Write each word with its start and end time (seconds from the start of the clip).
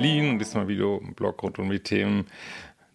Berlin 0.00 0.30
und 0.30 0.38
diesmal 0.38 0.66
Video 0.66 0.98
Blog 1.14 1.42
rund 1.42 1.58
um 1.58 1.68
die 1.68 1.80
Themen 1.80 2.26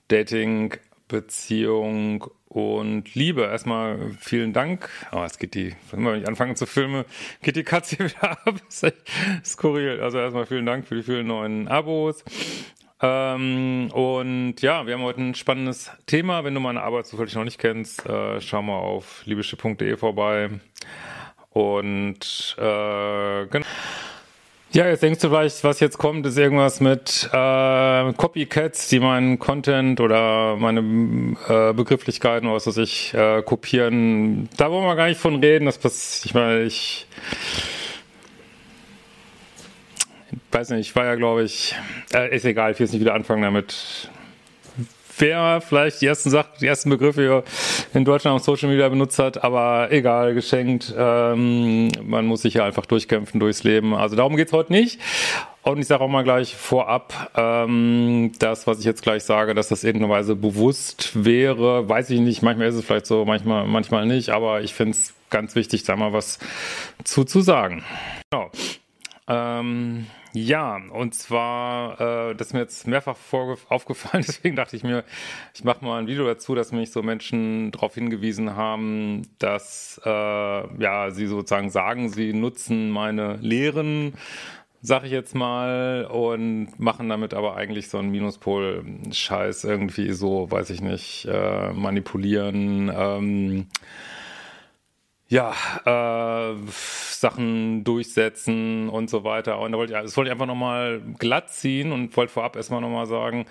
Dating, 0.08 0.74
Beziehung 1.08 2.26
und 2.48 3.14
Liebe. 3.14 3.44
Erstmal 3.44 4.16
vielen 4.20 4.54
Dank. 4.54 4.90
Oh, 5.12 5.22
es 5.24 5.38
geht 5.38 5.54
die, 5.54 5.76
wenn 5.92 6.20
ich 6.20 6.28
anfange 6.28 6.56
zu 6.56 6.66
filmen, 6.66 7.06
geht 7.44 7.58
die 7.58 7.64
Katze 7.64 8.00
wieder 8.00 8.32
ab. 8.32 8.56
Das 8.66 8.82
ist 8.82 8.84
echt 8.86 9.46
skurril. 9.46 10.02
Also 10.02 10.18
erstmal 10.18 10.48
vielen 10.48 10.66
Dank 10.66 10.88
für 10.88 10.96
die 10.96 11.04
vielen 11.04 11.28
neuen 11.28 11.68
Abos. 11.68 12.26
Ähm, 13.00 13.92
und 13.94 14.56
ja, 14.64 14.88
wir 14.88 14.96
haben 14.96 15.04
heute 15.04 15.22
ein 15.22 15.36
spannendes 15.36 15.92
Thema. 16.08 16.44
Wenn 16.44 16.56
du 16.56 16.60
meine 16.60 16.82
Arbeit 16.82 17.06
zufällig 17.06 17.36
noch 17.36 17.44
nicht 17.44 17.60
kennst, 17.60 18.04
äh, 18.08 18.42
schau 18.42 18.64
mal 18.64 18.80
auf 18.80 19.22
liebeschiff.de 19.28 19.96
vorbei. 19.98 20.50
Und 21.52 22.56
äh, 22.58 23.46
genau. 23.46 23.65
Ja, 24.76 24.90
jetzt 24.90 25.04
denkst 25.04 25.22
du 25.22 25.30
vielleicht, 25.30 25.64
was 25.64 25.80
jetzt 25.80 25.98
kommt, 25.98 26.26
ist 26.26 26.38
irgendwas 26.38 26.82
mit 26.82 27.30
äh, 27.32 28.12
Copycats, 28.12 28.90
die 28.90 29.00
meinen 29.00 29.40
Content 29.40 30.02
oder 30.02 30.58
meine 30.58 30.82
äh, 31.48 31.72
Begrifflichkeiten 31.72 32.46
oder 32.46 32.58
was 32.58 32.68
weiß 32.68 32.80
ich 32.80 33.14
äh, 33.14 33.42
kopieren. 33.42 34.50
Da 34.58 34.70
wollen 34.70 34.84
wir 34.84 34.98
gar 34.98 35.08
nicht 35.08 35.22
von 35.22 35.42
reden. 35.42 35.66
Das 35.66 35.78
passiert, 35.78 36.26
ich 36.26 36.34
meine, 36.34 36.64
ich 36.64 37.08
weiß 40.52 40.72
nicht, 40.72 40.90
ich 40.90 40.96
war 40.98 41.06
ja, 41.06 41.16
glaube 41.16 41.44
ich, 41.44 41.74
äh, 42.14 42.36
ist 42.36 42.44
egal, 42.44 42.74
ich 42.74 42.80
will 42.80 42.86
jetzt 42.86 42.92
nicht 42.92 43.02
wieder 43.02 43.14
anfangen 43.14 43.44
damit. 43.44 44.10
Wer 45.18 45.62
vielleicht 45.62 46.02
die 46.02 46.08
ersten 46.08 46.32
Sachen, 46.32 46.52
die 46.60 46.68
ersten 46.68 46.90
Begriffe 46.90 47.22
hier 47.22 47.44
in 47.96 48.06
Deutschland 48.06 48.36
auf 48.36 48.44
Social 48.44 48.70
Media 48.70 48.88
benutzt 48.90 49.20
hat, 49.20 49.44
aber 49.44 49.92
egal, 49.92 50.34
geschenkt. 50.34 50.94
Ähm, 50.98 51.90
man 52.04 52.26
muss 52.26 52.42
sich 52.42 52.56
ja 52.56 52.66
einfach 52.66 52.86
durchkämpfen 52.86 53.40
durchs 53.40 53.64
Leben. 53.64 53.94
Also 53.94 54.16
darum 54.16 54.36
geht's 54.36 54.54
heute 54.54 54.72
nicht. 54.72 55.00
Und 55.64 55.80
ich 55.80 55.88
sage 55.88 56.04
auch 56.04 56.10
mal 56.10 56.24
gleich 56.24 56.56
vorab, 56.56 57.32
ähm, 57.36 58.32
das, 58.38 58.68
was 58.68 58.80
ich 58.80 58.86
jetzt 58.86 59.02
gleich 59.02 59.24
sage, 59.24 59.56
dass 59.56 59.70
das 59.70 59.84
irgendeine 59.84 60.14
Weise 60.14 60.36
bewusst 60.36 61.26
wäre, 61.26 61.90
weiß 61.90 62.12
ich 62.12 62.20
nicht. 62.20 62.44
Manchmal 62.44 62.68
ist 62.68 62.76
es 62.76 62.86
vielleicht 62.86 63.08
so, 63.08 63.26
manchmal, 63.26 63.66
manchmal 63.66 64.06
nicht. 64.06 64.30
Aber 64.30 64.62
ich 64.62 64.74
finde 64.76 64.92
es 64.92 65.16
ganz 65.32 65.56
wichtig, 65.56 65.84
da 65.84 65.96
mal 65.96 66.14
was 66.14 66.40
zu, 67.04 67.24
zu 67.24 67.42
sagen. 67.42 67.84
Genau. 68.30 68.52
Ähm, 69.28 70.06
ja, 70.36 70.82
und 70.92 71.16
zwar, 71.16 72.30
äh, 72.30 72.36
das 72.36 72.48
ist 72.48 72.54
mir 72.54 72.60
jetzt 72.60 72.88
mehrfach 72.88 73.16
aufgefallen, 73.70 74.24
deswegen 74.28 74.58
dachte 74.58 74.76
ich 74.76 74.84
mir, 74.84 75.06
ich 75.54 75.64
mache 75.64 75.84
mal 75.86 75.98
ein 75.98 76.08
Video 76.08 76.26
dazu, 76.26 76.56
dass 76.56 76.74
mich 76.74 76.92
so 76.92 77.02
Menschen 77.02 77.72
darauf 77.72 77.94
hingewiesen 77.96 78.54
haben, 78.54 79.22
dass 79.40 80.02
äh, 80.04 80.10
ja 80.10 81.12
sie 81.12 81.28
sozusagen 81.28 81.70
sagen, 81.70 82.10
sie 82.10 82.34
nutzen 82.34 82.90
meine 82.90 83.38
Lehren, 83.38 84.16
sag 84.82 85.06
ich 85.06 85.12
jetzt 85.12 85.36
mal, 85.36 86.04
und 86.04 86.80
machen 86.82 87.08
damit 87.08 87.34
aber 87.34 87.56
eigentlich 87.56 87.88
so 87.88 87.98
einen 87.98 88.12
Minuspol-Scheiß 88.12 89.64
irgendwie 89.64 90.12
so, 90.12 90.52
weiß 90.52 90.70
ich 90.72 90.82
nicht, 90.82 91.30
äh, 91.32 91.72
manipulieren. 91.72 92.92
Ähm, 92.94 93.68
ja, 95.28 95.54
äh, 95.86 96.56
Sachen 96.70 97.84
durchsetzen 97.84 98.90
und 98.90 99.10
so 99.10 99.24
weiter. 99.24 99.60
Und 99.60 99.72
da 99.72 99.78
wollte 99.78 99.94
ich, 99.94 100.00
das 100.00 100.16
wollte 100.18 100.30
ich 100.30 100.32
einfach 100.34 100.46
nochmal 100.46 101.02
glatt 101.18 101.52
ziehen 101.52 101.92
und 101.92 102.16
wollte 102.16 102.34
vorab 102.34 102.56
erstmal 102.56 102.82
nochmal 102.82 103.08
sagen, 103.08 103.46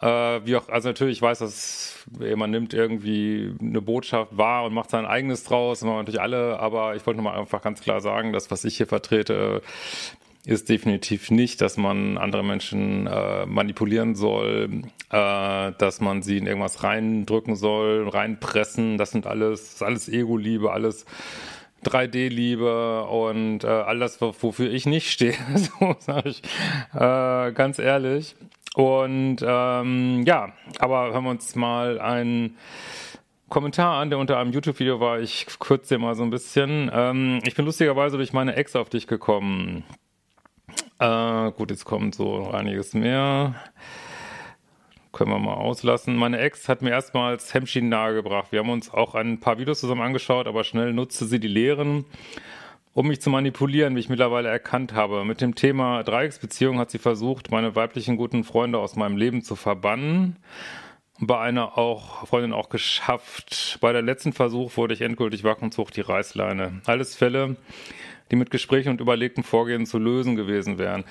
äh, 0.00 0.06
wie 0.06 0.56
auch, 0.56 0.68
also 0.68 0.88
natürlich, 0.88 1.18
ich 1.18 1.22
weiß, 1.22 1.38
dass 1.38 2.04
man 2.36 2.50
nimmt 2.50 2.74
irgendwie 2.74 3.54
eine 3.60 3.80
Botschaft 3.80 4.36
wahr 4.36 4.64
und 4.64 4.74
macht 4.74 4.90
sein 4.90 5.06
eigenes 5.06 5.44
draus, 5.44 5.80
das 5.80 5.86
machen 5.86 5.98
natürlich 5.98 6.20
alle, 6.20 6.58
aber 6.60 6.96
ich 6.96 7.06
wollte 7.06 7.16
nochmal 7.18 7.38
einfach 7.38 7.62
ganz 7.62 7.80
klar 7.80 8.00
sagen, 8.00 8.32
dass 8.32 8.50
was 8.50 8.64
ich 8.64 8.76
hier 8.76 8.86
vertrete, 8.86 9.62
ist 10.46 10.68
definitiv 10.68 11.32
nicht, 11.32 11.60
dass 11.60 11.76
man 11.76 12.18
andere 12.18 12.44
Menschen 12.44 13.08
äh, 13.08 13.46
manipulieren 13.46 14.14
soll, 14.14 14.82
äh, 15.10 15.72
dass 15.72 16.00
man 16.00 16.22
sie 16.22 16.38
in 16.38 16.46
irgendwas 16.46 16.84
reindrücken 16.84 17.56
soll, 17.56 18.08
reinpressen. 18.08 18.96
Das 18.96 19.10
sind 19.10 19.26
alles, 19.26 19.72
das 19.72 19.82
alles 19.82 20.08
Ego-Liebe, 20.08 20.70
alles 20.72 21.04
3D-Liebe 21.84 23.06
und 23.06 23.64
äh, 23.64 23.66
alles, 23.66 24.20
wofür 24.20 24.70
ich 24.70 24.86
nicht 24.86 25.10
stehe, 25.10 25.34
so 25.56 25.96
sage 25.98 26.28
ich 26.28 26.42
äh, 26.94 27.50
ganz 27.50 27.80
ehrlich. 27.80 28.36
Und 28.76 29.38
ähm, 29.42 30.22
ja, 30.26 30.52
aber 30.78 31.12
hören 31.12 31.24
wir 31.24 31.30
uns 31.30 31.56
mal 31.56 32.00
einen 32.00 32.56
Kommentar 33.48 34.00
an, 34.00 34.10
der 34.10 34.20
unter 34.20 34.38
einem 34.38 34.52
YouTube-Video 34.52 35.00
war. 35.00 35.18
Ich 35.18 35.46
kürze 35.58 35.94
dir 35.94 36.00
mal 36.00 36.14
so 36.14 36.22
ein 36.22 36.30
bisschen. 36.30 36.88
Ähm, 36.94 37.40
ich 37.44 37.56
bin 37.56 37.64
lustigerweise 37.64 38.16
durch 38.16 38.32
meine 38.32 38.54
Ex 38.54 38.76
auf 38.76 38.90
dich 38.90 39.08
gekommen. 39.08 39.82
Äh, 40.98 41.50
gut, 41.52 41.70
jetzt 41.70 41.84
kommt 41.84 42.14
so 42.14 42.50
einiges 42.50 42.94
mehr. 42.94 43.54
Können 45.12 45.30
wir 45.30 45.38
mal 45.38 45.54
auslassen. 45.54 46.16
Meine 46.16 46.38
Ex 46.38 46.68
hat 46.68 46.82
mir 46.82 46.90
erstmals 46.90 47.52
Hemmschienen 47.52 47.90
nahegebracht. 47.90 48.52
Wir 48.52 48.60
haben 48.60 48.70
uns 48.70 48.92
auch 48.92 49.14
ein 49.14 49.40
paar 49.40 49.58
Videos 49.58 49.80
zusammen 49.80 50.02
angeschaut, 50.02 50.46
aber 50.46 50.64
schnell 50.64 50.92
nutzte 50.92 51.26
sie 51.26 51.40
die 51.40 51.48
Lehren, 51.48 52.04
um 52.94 53.08
mich 53.08 53.20
zu 53.20 53.30
manipulieren, 53.30 53.94
wie 53.94 54.00
ich 54.00 54.08
mittlerweile 54.08 54.48
erkannt 54.48 54.94
habe. 54.94 55.24
Mit 55.24 55.40
dem 55.40 55.54
Thema 55.54 56.02
Dreiecksbeziehung 56.02 56.78
hat 56.78 56.90
sie 56.90 56.98
versucht, 56.98 57.50
meine 57.50 57.74
weiblichen 57.74 58.16
guten 58.16 58.44
Freunde 58.44 58.78
aus 58.78 58.96
meinem 58.96 59.16
Leben 59.16 59.42
zu 59.42 59.54
verbannen. 59.56 60.36
Bei 61.18 61.38
einer 61.38 61.78
auch 61.78 62.26
Freundin 62.26 62.52
auch 62.52 62.68
geschafft. 62.68 63.78
Bei 63.80 63.92
der 63.92 64.02
letzten 64.02 64.34
Versuch 64.34 64.76
wurde 64.76 64.92
ich 64.92 65.00
endgültig 65.00 65.44
wach 65.44 65.62
und 65.62 65.72
zog 65.72 65.90
die 65.92 66.02
Reißleine. 66.02 66.82
Alles 66.84 67.16
Fälle, 67.16 67.56
die 68.30 68.36
mit 68.36 68.50
Gesprächen 68.50 68.90
und 68.90 69.00
überlegten 69.00 69.42
Vorgehen 69.42 69.86
zu 69.86 69.98
lösen 69.98 70.36
gewesen 70.36 70.78
wären. 70.78 71.04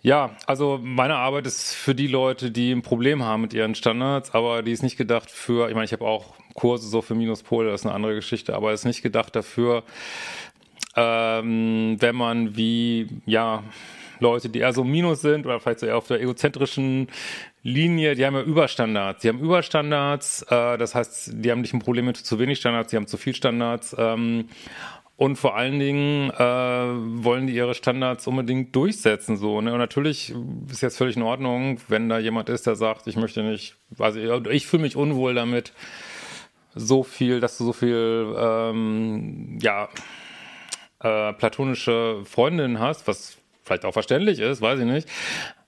Ja, 0.00 0.36
also 0.46 0.80
meine 0.82 1.16
Arbeit 1.16 1.46
ist 1.46 1.74
für 1.74 1.94
die 1.94 2.08
Leute, 2.08 2.50
die 2.50 2.72
ein 2.72 2.82
Problem 2.82 3.22
haben 3.22 3.42
mit 3.42 3.54
ihren 3.54 3.74
Standards, 3.74 4.34
aber 4.34 4.62
die 4.62 4.72
ist 4.72 4.82
nicht 4.82 4.96
gedacht 4.96 5.30
für, 5.30 5.68
ich 5.68 5.74
meine, 5.74 5.84
ich 5.84 5.92
habe 5.92 6.04
auch 6.04 6.34
Kurse 6.54 6.88
so 6.88 7.02
für 7.02 7.14
Minuspole, 7.14 7.70
das 7.70 7.82
ist 7.82 7.86
eine 7.86 7.94
andere 7.94 8.14
Geschichte, 8.14 8.54
aber 8.54 8.72
ist 8.72 8.84
nicht 8.84 9.02
gedacht 9.02 9.36
dafür, 9.36 9.84
ähm, 10.96 11.96
wenn 12.00 12.16
man 12.16 12.56
wie, 12.56 13.08
ja, 13.26 13.62
Leute, 14.22 14.48
die 14.48 14.60
eher 14.60 14.72
so 14.72 14.84
Minus 14.84 15.20
sind 15.20 15.46
oder 15.46 15.60
vielleicht 15.60 15.80
so 15.80 15.86
eher 15.86 15.98
auf 15.98 16.06
der 16.06 16.20
egozentrischen 16.20 17.08
Linie, 17.62 18.14
die 18.14 18.24
haben 18.24 18.34
ja 18.34 18.42
Überstandards. 18.42 19.22
Die 19.22 19.28
haben 19.28 19.40
Überstandards, 19.40 20.42
äh, 20.48 20.78
das 20.78 20.94
heißt, 20.94 21.32
die 21.34 21.50
haben 21.50 21.60
nicht 21.60 21.74
ein 21.74 21.80
Problem 21.80 22.06
mit 22.06 22.16
zu 22.16 22.38
wenig 22.38 22.58
Standards, 22.58 22.90
die 22.90 22.96
haben 22.96 23.06
zu 23.06 23.16
viel 23.16 23.34
Standards. 23.34 23.94
Ähm, 23.98 24.48
und 25.22 25.36
vor 25.36 25.54
allen 25.54 25.78
Dingen 25.78 26.30
äh, 26.30 26.36
wollen 27.22 27.46
die 27.46 27.54
ihre 27.54 27.74
Standards 27.74 28.26
unbedingt 28.26 28.74
durchsetzen. 28.74 29.36
So, 29.36 29.60
ne? 29.60 29.72
Und 29.72 29.78
natürlich 29.78 30.34
ist 30.68 30.80
jetzt 30.80 30.96
völlig 30.96 31.16
in 31.16 31.22
Ordnung, 31.22 31.78
wenn 31.86 32.08
da 32.08 32.18
jemand 32.18 32.48
ist, 32.48 32.66
der 32.66 32.74
sagt, 32.74 33.06
ich 33.06 33.14
möchte 33.14 33.44
nicht, 33.44 33.76
also 34.00 34.18
ich 34.50 34.66
fühle 34.66 34.82
mich 34.82 34.96
unwohl 34.96 35.34
damit, 35.34 35.74
so 36.74 37.04
viel, 37.04 37.38
dass 37.38 37.56
du 37.56 37.66
so 37.66 37.72
viel 37.72 38.34
ähm, 38.36 39.60
ja, 39.62 39.90
äh, 40.98 41.32
platonische 41.34 42.22
Freundinnen 42.24 42.80
hast, 42.80 43.06
was 43.06 43.36
vielleicht 43.62 43.84
auch 43.84 43.92
verständlich 43.92 44.40
ist, 44.40 44.60
weiß 44.60 44.80
ich 44.80 44.86
nicht. 44.86 45.08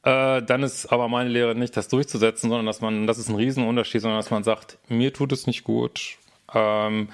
Äh, 0.02 0.42
dann 0.42 0.64
ist 0.64 0.86
aber 0.86 1.06
meine 1.06 1.30
Lehre 1.30 1.54
nicht, 1.54 1.76
das 1.76 1.86
durchzusetzen, 1.86 2.50
sondern 2.50 2.66
dass 2.66 2.80
man, 2.80 3.06
das 3.06 3.18
ist 3.18 3.28
ein 3.28 3.36
Riesenunterschied, 3.36 4.00
sondern 4.00 4.18
dass 4.18 4.32
man 4.32 4.42
sagt, 4.42 4.78
mir 4.88 5.12
tut 5.12 5.30
es 5.30 5.46
nicht 5.46 5.62
gut. 5.62 6.16
Ähm, 6.52 7.08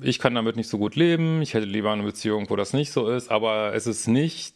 ich 0.00 0.18
kann 0.18 0.34
damit 0.34 0.56
nicht 0.56 0.68
so 0.68 0.78
gut 0.78 0.96
leben, 0.96 1.42
ich 1.42 1.54
hätte 1.54 1.66
lieber 1.66 1.92
eine 1.92 2.02
Beziehung, 2.02 2.50
wo 2.50 2.56
das 2.56 2.72
nicht 2.72 2.92
so 2.92 3.08
ist, 3.08 3.30
aber 3.30 3.74
es 3.74 3.86
ist 3.86 4.06
nicht 4.08 4.54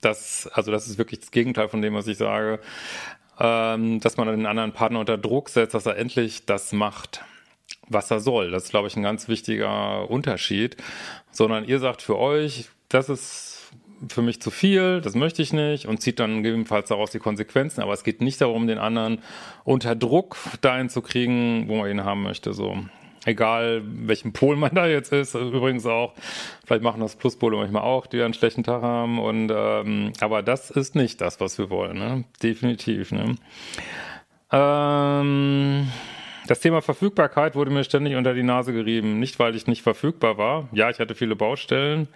das, 0.00 0.48
also 0.52 0.70
das 0.70 0.86
ist 0.88 0.98
wirklich 0.98 1.20
das 1.20 1.30
Gegenteil 1.30 1.68
von 1.68 1.82
dem, 1.82 1.94
was 1.94 2.06
ich 2.06 2.18
sage. 2.18 2.60
ähm, 3.40 4.00
dass 4.00 4.16
man 4.16 4.28
den 4.28 4.46
anderen 4.46 4.72
Partner 4.72 5.00
unter 5.00 5.18
Druck 5.18 5.48
setzt, 5.48 5.74
dass 5.74 5.86
er 5.86 5.96
endlich 5.96 6.46
das 6.46 6.72
macht, 6.72 7.22
was 7.88 8.10
er 8.10 8.20
soll. 8.20 8.50
Das 8.50 8.64
ist, 8.64 8.70
glaube 8.70 8.88
ich, 8.88 8.96
ein 8.96 9.02
ganz 9.02 9.28
wichtiger 9.28 10.10
Unterschied. 10.10 10.76
Sondern 11.30 11.64
ihr 11.64 11.78
sagt 11.78 12.02
für 12.02 12.18
euch, 12.18 12.68
das 12.88 13.08
ist 13.08 13.70
für 14.08 14.22
mich 14.22 14.40
zu 14.40 14.50
viel, 14.50 15.00
das 15.00 15.14
möchte 15.14 15.42
ich 15.42 15.52
nicht 15.52 15.86
und 15.86 16.00
zieht 16.00 16.20
dann 16.20 16.42
gegebenenfalls 16.42 16.88
daraus 16.88 17.10
die 17.10 17.18
Konsequenzen. 17.18 17.82
Aber 17.82 17.92
es 17.92 18.04
geht 18.04 18.20
nicht 18.20 18.40
darum, 18.40 18.66
den 18.66 18.78
anderen 18.78 19.22
unter 19.64 19.94
Druck 19.94 20.36
dahin 20.60 20.88
zu 20.88 21.02
kriegen, 21.02 21.68
wo 21.68 21.76
man 21.76 21.90
ihn 21.90 22.04
haben 22.04 22.22
möchte. 22.22 22.52
So 22.52 22.78
egal 23.28 23.82
welchen 23.84 24.32
Pol 24.32 24.56
man 24.56 24.74
da 24.74 24.86
jetzt 24.86 25.12
ist, 25.12 25.34
übrigens 25.34 25.86
auch, 25.86 26.14
vielleicht 26.66 26.82
machen 26.82 27.00
das 27.00 27.16
Pluspole 27.16 27.56
manchmal 27.56 27.82
auch, 27.82 28.06
die 28.06 28.22
einen 28.22 28.34
schlechten 28.34 28.64
Tag 28.64 28.82
haben 28.82 29.18
und 29.18 29.52
ähm, 29.54 30.12
aber 30.20 30.42
das 30.42 30.70
ist 30.70 30.94
nicht 30.94 31.20
das, 31.20 31.40
was 31.40 31.58
wir 31.58 31.70
wollen, 31.70 31.98
ne? 31.98 32.24
Definitiv, 32.42 33.12
ne? 33.12 33.36
Ähm, 34.50 35.88
das 36.46 36.60
Thema 36.60 36.80
Verfügbarkeit 36.80 37.54
wurde 37.54 37.70
mir 37.70 37.84
ständig 37.84 38.16
unter 38.16 38.32
die 38.32 38.42
Nase 38.42 38.72
gerieben. 38.72 39.18
Nicht, 39.18 39.38
weil 39.38 39.54
ich 39.54 39.66
nicht 39.66 39.82
verfügbar 39.82 40.38
war. 40.38 40.68
Ja, 40.72 40.88
ich 40.88 40.98
hatte 40.98 41.14
viele 41.14 41.36
Baustellen. 41.36 42.08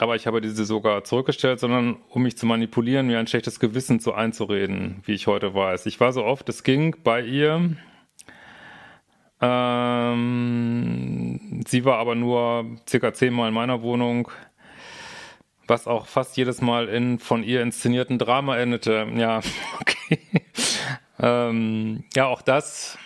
Aber 0.00 0.16
ich 0.16 0.26
habe 0.26 0.40
diese 0.40 0.64
sogar 0.64 1.04
zurückgestellt, 1.04 1.60
sondern 1.60 1.98
um 2.08 2.22
mich 2.22 2.36
zu 2.36 2.46
manipulieren, 2.46 3.06
mir 3.06 3.18
ein 3.18 3.26
schlechtes 3.28 3.60
Gewissen 3.60 4.00
zu 4.00 4.14
einzureden, 4.14 5.02
wie 5.04 5.12
ich 5.12 5.28
heute 5.28 5.54
weiß. 5.54 5.86
Ich 5.86 6.00
war 6.00 6.12
so 6.12 6.24
oft, 6.24 6.48
es 6.48 6.64
ging 6.64 6.96
bei 7.04 7.20
ihr, 7.20 7.76
ähm, 9.40 11.30
sie 11.66 11.84
war 11.84 11.98
aber 11.98 12.14
nur 12.14 12.66
circa 12.88 13.12
zehnmal 13.14 13.48
in 13.48 13.54
meiner 13.54 13.82
Wohnung, 13.82 14.30
was 15.66 15.86
auch 15.86 16.06
fast 16.06 16.36
jedes 16.36 16.60
Mal 16.60 16.88
in 16.88 17.18
von 17.18 17.42
ihr 17.42 17.62
inszenierten 17.62 18.18
Drama 18.18 18.58
endete. 18.58 19.08
Ja, 19.14 19.40
okay. 19.80 20.18
ähm, 21.18 22.04
ja, 22.14 22.26
auch 22.26 22.42
das, 22.42 22.98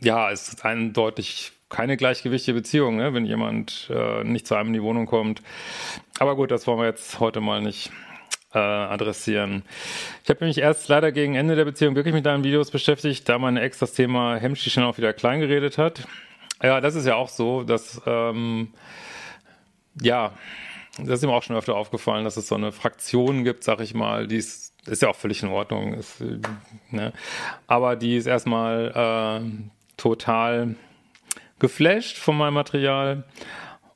ja, 0.00 0.30
ist 0.30 0.64
eindeutig 0.64 1.52
keine 1.68 1.96
gleichgewichtige 1.96 2.54
Beziehung, 2.54 2.96
ne, 2.96 3.14
wenn 3.14 3.24
jemand 3.24 3.90
äh, 3.92 4.24
nicht 4.24 4.46
zu 4.46 4.54
einem 4.54 4.68
in 4.68 4.74
die 4.74 4.82
Wohnung 4.82 5.06
kommt. 5.06 5.42
Aber 6.18 6.36
gut, 6.36 6.50
das 6.50 6.66
wollen 6.66 6.78
wir 6.78 6.86
jetzt 6.86 7.18
heute 7.18 7.40
mal 7.40 7.60
nicht 7.62 7.90
äh, 8.54 8.58
adressieren. 8.58 9.62
Ich 10.24 10.30
habe 10.30 10.44
mich 10.44 10.58
erst 10.58 10.88
leider 10.88 11.12
gegen 11.12 11.34
Ende 11.34 11.56
der 11.56 11.64
Beziehung 11.64 11.94
wirklich 11.94 12.14
mit 12.14 12.26
deinen 12.26 12.44
Videos 12.44 12.70
beschäftigt, 12.70 13.28
da 13.28 13.38
meine 13.38 13.60
Ex 13.60 13.78
das 13.78 13.92
Thema 13.92 14.36
Hemmschi 14.36 14.70
schon 14.70 14.84
auch 14.84 14.98
wieder 14.98 15.12
klein 15.12 15.40
geredet 15.40 15.78
hat. 15.78 16.06
Ja, 16.62 16.80
das 16.80 16.94
ist 16.94 17.06
ja 17.06 17.16
auch 17.16 17.28
so, 17.28 17.62
dass, 17.62 18.00
ähm, 18.06 18.72
ja, 20.00 20.32
das 20.98 21.18
ist 21.18 21.24
ihm 21.24 21.30
auch 21.30 21.42
schon 21.42 21.56
öfter 21.56 21.74
aufgefallen, 21.74 22.24
dass 22.24 22.36
es 22.36 22.48
so 22.48 22.54
eine 22.54 22.70
Fraktion 22.70 23.44
gibt, 23.44 23.64
sag 23.64 23.80
ich 23.80 23.94
mal, 23.94 24.28
die 24.28 24.36
ist, 24.36 24.74
ist 24.86 25.02
ja 25.02 25.08
auch 25.08 25.16
völlig 25.16 25.42
in 25.42 25.48
Ordnung, 25.48 25.94
ist, 25.94 26.22
ne? 26.90 27.12
aber 27.66 27.96
die 27.96 28.16
ist 28.16 28.26
erstmal 28.26 29.40
äh, 29.42 29.62
total 29.96 30.76
geflasht 31.58 32.18
von 32.18 32.36
meinem 32.36 32.54
Material 32.54 33.24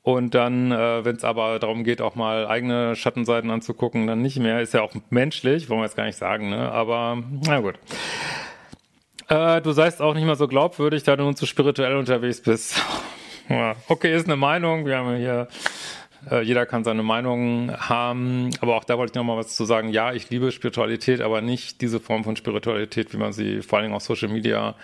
und 0.07 0.35
dann, 0.35 0.71
äh, 0.71 1.03
wenn 1.03 1.17
es 1.17 1.25
aber 1.25 1.59
darum 1.59 1.83
geht, 1.83 2.01
auch 2.01 2.15
mal 2.15 2.47
eigene 2.47 2.95
Schattenseiten 2.95 3.51
anzugucken, 3.51 4.07
dann 4.07 4.21
nicht 4.21 4.39
mehr. 4.39 4.61
Ist 4.61 4.73
ja 4.73 4.81
auch 4.81 4.93
menschlich, 5.09 5.69
wollen 5.69 5.81
wir 5.81 5.83
jetzt 5.83 5.97
gar 5.97 6.05
nicht 6.05 6.17
sagen, 6.17 6.49
ne? 6.49 6.71
Aber 6.71 7.21
na 7.45 7.59
gut. 7.59 7.75
Äh, 9.27 9.61
du 9.61 9.73
seist 9.73 10.01
auch 10.01 10.13
nicht 10.13 10.23
mehr 10.23 10.37
so 10.37 10.47
glaubwürdig, 10.47 11.03
da 11.03 11.17
du 11.17 11.25
nun 11.25 11.35
zu 11.35 11.45
spirituell 11.45 11.97
unterwegs 11.97 12.39
bist. 12.39 12.81
okay, 13.89 14.15
ist 14.15 14.27
eine 14.27 14.37
Meinung. 14.37 14.85
Wir 14.85 14.95
haben 14.95 15.17
hier 15.17 15.49
äh, 16.31 16.41
jeder 16.41 16.65
kann 16.65 16.85
seine 16.85 17.03
Meinung 17.03 17.73
haben, 17.77 18.51
aber 18.61 18.77
auch 18.77 18.85
da 18.85 18.97
wollte 18.97 19.11
ich 19.11 19.15
noch 19.15 19.25
mal 19.25 19.35
was 19.35 19.57
zu 19.57 19.65
sagen. 19.65 19.89
Ja, 19.89 20.13
ich 20.13 20.29
liebe 20.29 20.53
Spiritualität, 20.53 21.19
aber 21.19 21.41
nicht 21.41 21.81
diese 21.81 21.99
Form 21.99 22.23
von 22.23 22.37
Spiritualität, 22.37 23.11
wie 23.11 23.17
man 23.17 23.33
sie 23.33 23.61
vor 23.61 23.79
allem 23.79 23.91
auf 23.91 24.03
Social 24.03 24.29
Media 24.29 24.75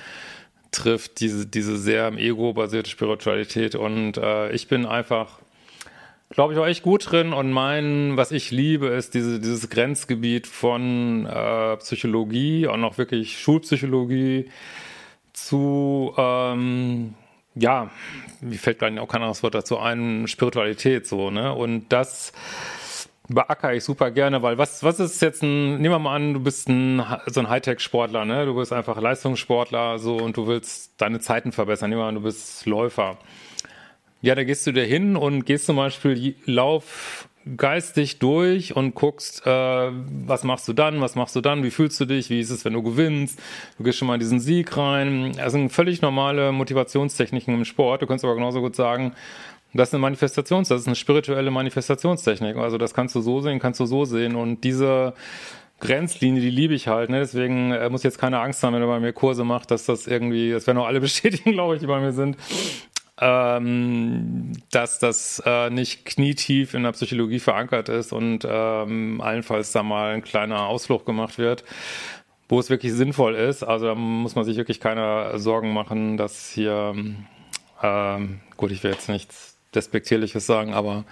trifft, 0.74 1.20
diese, 1.20 1.48
diese 1.48 1.78
sehr 1.78 2.08
im 2.08 2.18
Ego 2.18 2.54
basierte 2.54 2.90
Spiritualität. 2.90 3.75
Und 3.75 4.18
äh, 4.18 4.52
ich 4.52 4.68
bin 4.68 4.86
einfach, 4.86 5.40
glaube 6.30 6.54
ich, 6.54 6.60
auch 6.60 6.66
echt 6.66 6.84
gut 6.84 7.12
drin. 7.12 7.34
Und 7.34 7.52
mein, 7.52 8.18
was 8.18 8.31
ich 8.31 8.52
liebe, 8.52 8.88
ist 8.88 9.14
diese, 9.14 9.40
dieses 9.40 9.70
Grenzgebiet 9.70 10.48
von 10.48 11.25
äh, 11.25 11.78
Psychologie 11.78 12.68
und 12.68 12.84
auch 12.84 12.98
wirklich 12.98 13.40
Schulpsychologie 13.40 14.50
zu, 15.34 16.14
ähm, 16.18 17.16
ja, 17.56 17.90
mir 18.42 18.58
fällt 18.58 18.81
nicht 18.81 19.00
auch 19.00 19.08
kein 19.08 19.22
anderes 19.22 19.44
Wort 19.44 19.56
dazu 19.56 19.80
ein, 19.80 20.28
Spiritualität 20.28 21.08
so, 21.08 21.31
ne? 21.31 21.54
Und 21.54 21.90
das 21.90 22.34
beackere 23.30 23.75
ich 23.75 23.84
super 23.84 24.12
gerne, 24.12 24.42
weil 24.42 24.58
was, 24.58 24.84
was 24.84 25.00
ist 25.00 25.22
jetzt 25.22 25.44
ein, 25.44 25.81
nehmen 25.81 25.94
wir 25.94 26.00
mal 26.00 26.16
an, 26.16 26.34
du 26.34 26.40
bist 26.42 26.68
ein, 26.68 27.04
so 27.28 27.40
ein 27.40 27.50
Hightech-Sportler, 27.50 28.25
ne? 28.25 28.46
Du 28.46 28.56
bist 28.56 28.74
einfach 28.74 29.00
Leistungssportler, 29.00 30.00
so, 30.00 30.18
und 30.18 30.36
du 30.38 30.48
willst 30.48 31.00
deine 31.02 31.20
Zeiten 31.20 31.52
verbessern. 31.52 31.90
Nehmen 31.90 32.02
wir 32.02 32.08
an, 32.08 32.16
du 32.16 32.22
bist 32.22 32.66
Läufer. 32.66 33.18
Ja, 34.22 34.36
da 34.36 34.44
gehst 34.44 34.66
du 34.68 34.72
dir 34.72 34.86
hin 34.86 35.16
und 35.16 35.46
gehst 35.46 35.66
zum 35.66 35.75
Beispiel 35.75 36.36
Lauf 36.46 37.28
geistig 37.58 38.20
durch 38.20 38.75
und 38.75 38.96
guckst, 38.96 39.46
äh, 39.46 39.50
was 39.50 40.44
machst 40.44 40.68
du 40.68 40.74
dann, 40.74 41.02
was 41.02 41.16
machst 41.16 41.36
du 41.36 41.42
dann, 41.42 41.64
wie 41.64 41.72
fühlst 41.72 42.00
du 42.00 42.06
dich, 42.06 42.30
wie 42.30 42.40
ist 42.40 42.50
es, 42.50 42.64
wenn 42.64 42.74
du 42.74 42.81
gewinnst, 42.81 43.38
du 43.78 43.84
gehst 43.84 43.98
schon 43.98 44.08
mal 44.08 44.14
in 44.14 44.22
diesen 44.22 44.40
Sieg 44.40 44.78
rein. 44.78 45.34
Das 45.36 45.52
sind 45.52 45.69
völlig 45.69 46.02
normale 46.02 46.52
Motivationstechniken 46.54 47.54
im 47.54 47.66
Sport. 47.66 48.02
Du 48.02 48.08
kannst 48.08 48.24
aber 48.24 48.36
genauso 48.36 48.62
gut 48.62 48.76
sagen, 48.76 49.14
das 49.74 49.90
ist 49.90 49.94
eine 49.96 50.02
Manifestations, 50.02 50.68
das 50.68 50.81
ist 50.81 50.88
eine 50.88 50.96
spirituelle 50.96 51.52
Manifestationstechnik. 51.52 52.58
Also 52.58 52.78
das 52.78 52.94
kannst 52.94 53.16
du 53.16 53.22
so 53.22 53.42
sehen, 53.42 53.60
kannst 53.60 53.80
du 53.80 53.86
so 53.86 54.06
sehen. 54.06 54.36
Und 54.36 54.64
diese 54.64 55.14
Grenzlinie, 55.80 56.42
die 56.42 56.50
liebe 56.50 56.74
ich 56.74 56.88
halt. 56.88 57.10
Ne? 57.10 57.20
Deswegen 57.20 57.72
äh, 57.72 57.90
muss 57.90 58.04
jetzt 58.04 58.18
keine 58.18 58.40
Angst 58.40 58.64
haben, 58.64 58.74
wenn 58.74 58.81
er 58.81 58.88
bei 58.88 59.00
mir 59.00 59.14
Kurse 59.14 59.44
macht, 59.44 59.72
dass 59.72 59.86
das 59.86 60.08
irgendwie, 60.08 60.52
das 60.52 60.68
werden 60.68 60.78
auch 60.78 60.88
alle 60.88 61.02
bestätigen, 61.02 61.52
glaube 61.52 61.75
ich, 61.75 61.81
die 61.81 61.88
bei 61.88 62.00
mir 62.00 62.14
sind, 62.14 62.38
ähm, 63.20 64.54
dass 64.72 65.00
das 65.00 65.42
äh, 65.46 65.70
nicht 65.70 66.06
knietief 66.06 66.74
in 66.74 66.84
der 66.84 66.92
Psychologie 66.94 67.40
verankert 67.40 67.90
ist 67.90 68.14
und 68.14 68.48
ähm, 68.50 69.22
allenfalls 69.22 69.72
da 69.72 69.84
mal 69.84 70.14
ein 70.14 70.24
kleiner 70.24 70.68
Ausflug 70.68 71.06
gemacht 71.06 71.38
wird, 71.38 71.64
wo 72.48 72.60
es 72.60 72.69
wirklich 72.69 72.94
sinnvoll 72.94 73.36
ist. 73.36 73.64
Also 73.64 73.88
da 73.88 73.96
muss 73.96 74.36
man 74.36 74.46
sich 74.46 74.58
wirklich 74.58 74.80
keine 74.80 75.38
Sorgen 75.38 75.74
machen, 75.74 76.18
dass 76.18 76.50
hier, 76.50 76.96
ähm, 77.81 78.40
gut, 78.56 78.72
ich 78.72 78.84
will 78.84 78.92
jetzt 78.92 79.10
nichts 79.10 79.53
Despektierliches 79.75 80.46
sagen, 80.46 80.74
aber 80.74 81.06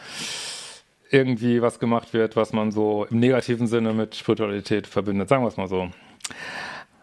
irgendwie 1.09 1.61
was 1.61 1.79
gemacht 1.79 2.13
wird, 2.13 2.35
was 2.35 2.53
man 2.53 2.71
so 2.71 3.05
im 3.09 3.19
negativen 3.19 3.67
Sinne 3.67 3.93
mit 3.93 4.15
Spiritualität 4.15 4.87
verbindet. 4.87 5.29
Sagen 5.29 5.43
wir 5.43 5.49
es 5.49 5.57
mal 5.57 5.67
so. 5.67 5.89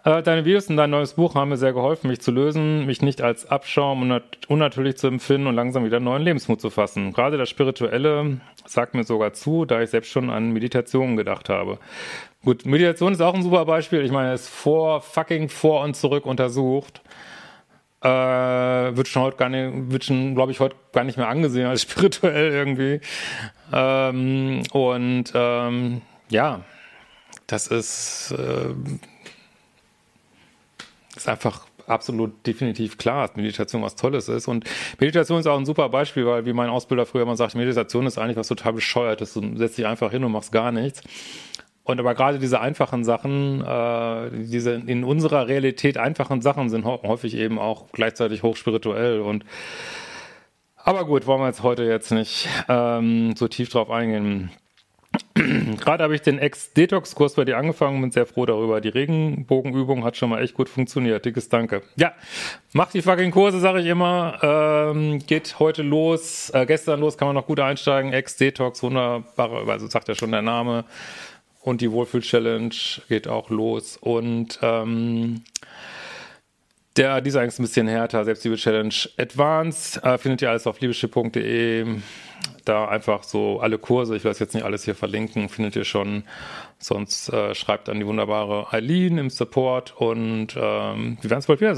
Äh, 0.04 0.22
deine 0.22 0.44
Videos 0.44 0.68
und 0.68 0.76
dein 0.76 0.90
neues 0.90 1.14
Buch 1.14 1.34
haben 1.34 1.50
mir 1.50 1.56
sehr 1.56 1.72
geholfen, 1.72 2.08
mich 2.08 2.20
zu 2.20 2.30
lösen, 2.30 2.86
mich 2.86 3.02
nicht 3.02 3.20
als 3.20 3.46
Abschaum 3.46 4.02
und 4.02 4.22
unnatürlich 4.48 4.96
zu 4.96 5.08
empfinden 5.08 5.46
und 5.46 5.54
langsam 5.54 5.84
wieder 5.84 6.00
neuen 6.00 6.22
Lebensmut 6.22 6.60
zu 6.60 6.70
fassen. 6.70 7.12
Gerade 7.12 7.36
das 7.36 7.50
Spirituelle 7.50 8.40
sagt 8.64 8.94
mir 8.94 9.04
sogar 9.04 9.34
zu, 9.34 9.66
da 9.66 9.82
ich 9.82 9.90
selbst 9.90 10.10
schon 10.10 10.30
an 10.30 10.52
Meditationen 10.52 11.16
gedacht 11.16 11.48
habe. 11.48 11.78
Gut, 12.42 12.64
Meditation 12.64 13.12
ist 13.12 13.20
auch 13.20 13.34
ein 13.34 13.42
super 13.42 13.66
Beispiel. 13.66 14.02
Ich 14.02 14.12
meine, 14.12 14.32
es 14.32 14.42
ist 14.42 14.50
vor, 14.50 15.02
fucking 15.02 15.48
vor 15.48 15.82
und 15.82 15.94
zurück 15.94 16.24
untersucht 16.24 17.02
äh, 18.02 18.08
wird 18.96 19.08
schon 19.08 19.22
heute 19.22 19.36
gar 19.36 19.48
nicht, 19.48 19.90
wird 19.90 20.04
schon, 20.04 20.34
glaube 20.34 20.52
ich, 20.52 20.60
heute 20.60 20.76
gar 20.92 21.04
nicht 21.04 21.16
mehr 21.16 21.28
angesehen 21.28 21.66
als 21.66 21.82
spirituell 21.90 22.52
irgendwie. 22.52 23.00
Ähm, 23.72 24.62
und 24.72 25.24
ähm, 25.34 26.02
ja, 26.30 26.60
das 27.46 27.66
ist, 27.66 28.34
äh, 28.36 28.74
ist 31.16 31.28
einfach 31.28 31.66
absolut 31.88 32.46
definitiv 32.46 32.98
klar, 32.98 33.26
dass 33.26 33.36
Meditation 33.36 33.82
was 33.82 33.96
Tolles 33.96 34.28
ist. 34.28 34.46
Und 34.46 34.64
Meditation 35.00 35.40
ist 35.40 35.46
auch 35.46 35.58
ein 35.58 35.66
super 35.66 35.88
Beispiel, 35.88 36.26
weil 36.26 36.44
wie 36.46 36.52
mein 36.52 36.68
Ausbilder 36.68 37.06
früher 37.06 37.22
immer 37.22 37.36
sagt, 37.36 37.54
Meditation 37.54 38.06
ist 38.06 38.18
eigentlich 38.18 38.36
was 38.36 38.48
total 38.48 38.74
bescheuertes. 38.74 39.34
Du 39.34 39.56
setzt 39.56 39.78
dich 39.78 39.86
einfach 39.86 40.10
hin 40.10 40.22
und 40.22 40.32
machst 40.32 40.52
gar 40.52 40.70
nichts. 40.70 41.02
Und 41.88 41.98
aber 42.00 42.14
gerade 42.14 42.38
diese 42.38 42.60
einfachen 42.60 43.02
Sachen, 43.02 43.64
äh, 43.64 44.30
diese 44.30 44.74
in 44.74 45.04
unserer 45.04 45.48
Realität 45.48 45.96
einfachen 45.96 46.42
Sachen 46.42 46.68
sind 46.68 46.84
häufig 46.84 47.34
eben 47.34 47.58
auch 47.58 47.86
gleichzeitig 47.92 48.42
hochspirituell 48.42 49.20
und 49.20 49.46
aber 50.76 51.06
gut, 51.06 51.26
wollen 51.26 51.40
wir 51.40 51.46
jetzt 51.46 51.62
heute 51.62 51.84
jetzt 51.84 52.10
nicht 52.10 52.46
ähm, 52.68 53.34
so 53.36 53.48
tief 53.48 53.70
drauf 53.70 53.90
eingehen. 53.90 54.50
Gerade 55.34 56.04
habe 56.04 56.14
ich 56.14 56.20
den 56.20 56.38
Ex-Detox-Kurs 56.38 57.36
bei 57.36 57.46
dir 57.46 57.56
angefangen, 57.56 58.02
bin 58.02 58.10
sehr 58.10 58.26
froh 58.26 58.44
darüber. 58.44 58.82
Die 58.82 58.90
Regenbogenübung 58.90 60.04
hat 60.04 60.18
schon 60.18 60.28
mal 60.28 60.42
echt 60.42 60.52
gut 60.52 60.68
funktioniert. 60.68 61.24
Dickes 61.24 61.48
Danke. 61.48 61.82
Ja, 61.96 62.12
macht 62.74 62.92
die 62.92 63.00
fucking 63.00 63.30
Kurse, 63.30 63.60
sage 63.60 63.80
ich 63.80 63.86
immer. 63.86 64.38
Ähm, 64.42 65.20
geht 65.26 65.58
heute 65.58 65.82
los, 65.82 66.50
äh, 66.50 66.66
gestern 66.66 67.00
los, 67.00 67.16
kann 67.16 67.28
man 67.28 67.34
noch 67.34 67.46
gut 67.46 67.60
einsteigen. 67.60 68.12
Ex-Detox, 68.12 68.82
wunderbare, 68.82 69.70
also 69.70 69.86
sagt 69.86 70.08
ja 70.08 70.14
schon 70.14 70.32
der 70.32 70.42
Name. 70.42 70.84
Und 71.62 71.80
die 71.80 71.90
Wohlfühl-Challenge 71.92 72.74
geht 73.08 73.28
auch 73.28 73.50
los. 73.50 73.96
Und 74.00 74.58
ähm, 74.62 75.42
Der, 76.98 77.20
dieser 77.20 77.44
ist 77.44 77.60
ein 77.60 77.62
bisschen 77.62 77.86
härter, 77.86 78.24
Selbstliebe-Challenge 78.24 78.92
Advanced. 79.18 80.02
Äh, 80.02 80.18
findet 80.18 80.42
ihr 80.42 80.50
alles 80.50 80.66
auf 80.66 80.80
liebeschiff.de. 80.80 81.86
Da 82.64 82.88
einfach 82.88 83.22
so 83.22 83.60
alle 83.60 83.78
Kurse, 83.78 84.16
ich 84.16 84.24
will 84.24 84.32
das 84.32 84.40
jetzt 84.40 84.54
nicht 84.54 84.64
alles 84.64 84.84
hier 84.84 84.96
verlinken, 84.96 85.48
findet 85.48 85.76
ihr 85.76 85.84
schon. 85.84 86.24
Sonst 86.78 87.28
äh, 87.32 87.54
schreibt 87.54 87.88
an 87.88 88.00
die 88.00 88.06
wunderbare 88.06 88.72
Eileen 88.72 89.16
im 89.18 89.30
Support 89.30 89.94
und 89.96 90.56
ähm, 90.56 91.18
wir 91.20 91.30
werden 91.30 91.38
es 91.38 91.46
bald 91.46 91.60
wieder 91.60 91.77